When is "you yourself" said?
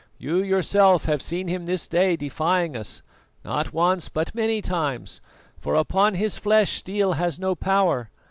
0.17-1.05